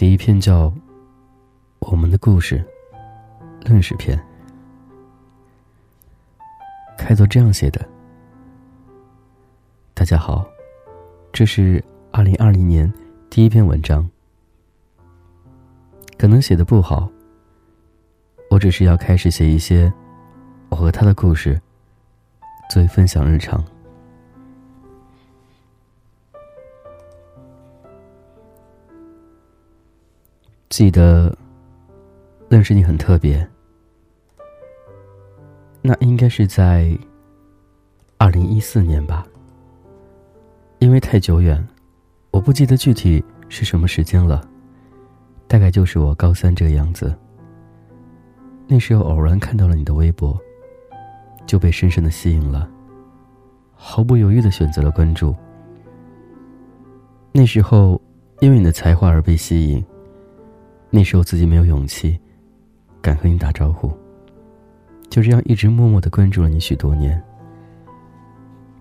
[0.00, 0.68] 第一篇叫
[1.80, 2.64] 《我们的故事》，
[3.68, 4.18] 论史篇。
[6.96, 7.86] 开头这样写的
[9.92, 10.46] ：“大家好，
[11.34, 12.90] 这是二零二零年
[13.28, 14.08] 第一篇文章。
[16.16, 17.06] 可能写的不好，
[18.48, 19.92] 我只是要开始写一些
[20.70, 21.60] 我和他的故事，
[22.70, 23.62] 作为分享日常。”
[30.70, 31.36] 记得
[32.48, 33.44] 认识你很特别，
[35.82, 36.96] 那应该是在
[38.18, 39.26] 二零一四年吧。
[40.78, 41.66] 因为太久远，
[42.30, 44.48] 我不记得具体是什么时间了，
[45.48, 47.12] 大概就是我高三这个样子。
[48.68, 50.40] 那时候偶然看到了你的微博，
[51.46, 52.70] 就被深深的吸引了，
[53.74, 55.34] 毫不犹豫的选择了关注。
[57.32, 58.00] 那时候
[58.38, 59.84] 因为你的才华而被吸引。
[60.90, 62.18] 那时候自己没有勇气，
[63.00, 63.90] 敢和你打招呼。
[65.08, 67.22] 就这样一直默默的关注了你许多年，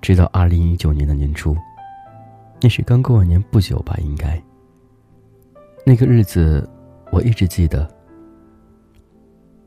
[0.01, 1.55] 直到二零一九年的年初，
[2.61, 3.95] 那是刚过完年不久吧？
[4.01, 4.41] 应该。
[5.85, 6.67] 那个日子
[7.11, 7.87] 我一直记得。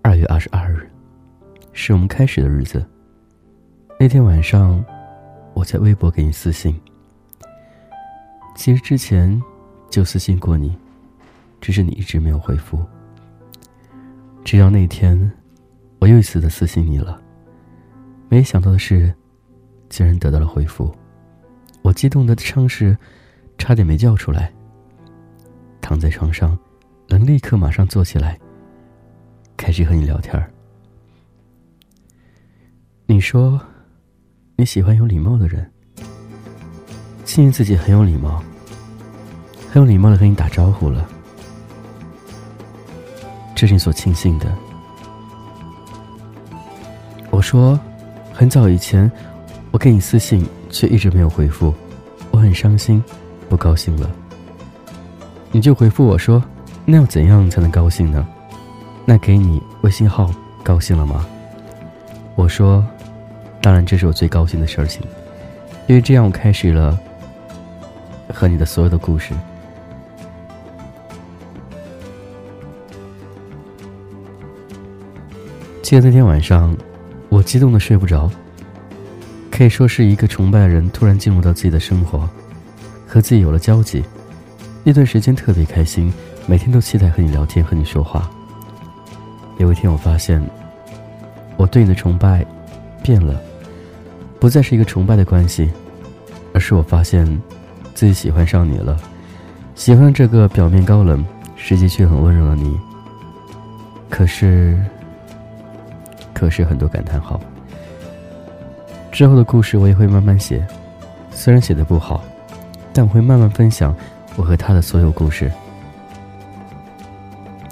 [0.02, 0.90] 二月二十二日，
[1.72, 2.84] 是我们开始的日子。
[4.00, 4.84] 那天晚上，
[5.54, 6.78] 我在微博给你私信。
[8.56, 9.40] 其实之前
[9.88, 10.76] 就私信过你。
[11.62, 12.84] 只是你一直没有回复。
[14.44, 15.32] 直到那天，
[16.00, 17.22] 我又一次的私信你了。
[18.28, 19.14] 没想到的是，
[19.88, 20.92] 竟然得到了回复。
[21.80, 22.98] 我激动的伤势，
[23.56, 24.52] 差点没叫出来。
[25.80, 26.58] 躺在床上，
[27.08, 28.36] 能立刻马上坐起来，
[29.56, 30.50] 开始和你聊天儿
[33.06, 33.60] 你说，
[34.56, 35.70] 你喜欢有礼貌的人，
[37.24, 38.42] 庆幸自己很有礼貌，
[39.70, 41.08] 很有礼貌的和你打招呼了。
[43.62, 44.52] 这是你所庆幸的。
[47.30, 47.78] 我说，
[48.34, 49.08] 很早以前，
[49.70, 51.72] 我给你私信，却一直没有回复，
[52.32, 53.00] 我很伤心，
[53.48, 54.10] 不高兴了。
[55.52, 56.42] 你就回复我说，
[56.84, 58.26] 那要怎样才能高兴呢？
[59.04, 60.28] 那给你微信号，
[60.64, 61.24] 高兴了吗？
[62.34, 62.84] 我说，
[63.60, 65.00] 当然，这是我最高兴的事情，
[65.86, 66.98] 因为这样我开始了
[68.34, 69.32] 和你的所有的故事。
[75.82, 76.74] 记得那天晚上，
[77.28, 78.30] 我激动的睡不着。
[79.50, 82.26] 可以说是一个崇拜的人突然进入到自己的生活，
[83.06, 84.02] 和自己有了交集。
[84.84, 86.10] 那段时间特别开心，
[86.46, 88.30] 每天都期待和你聊天，和你说话。
[89.58, 90.40] 有一天，我发现
[91.56, 92.46] 我对你的崇拜
[93.02, 93.38] 变了，
[94.38, 95.68] 不再是一个崇拜的关系，
[96.54, 97.26] 而是我发现
[97.92, 98.96] 自己喜欢上你了，
[99.74, 101.24] 喜欢这个表面高冷，
[101.56, 102.78] 实际却很温柔的你。
[104.08, 104.80] 可是。
[106.32, 107.40] 可是很多感叹号。
[109.10, 110.66] 之后的故事我也会慢慢写，
[111.30, 112.24] 虽然写的不好，
[112.92, 113.94] 但我会慢慢分享
[114.36, 115.50] 我和他的所有故事。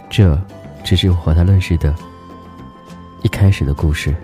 [0.08, 0.38] 这
[0.84, 1.94] 只是我和他认识的
[3.22, 4.14] 一开始的故事。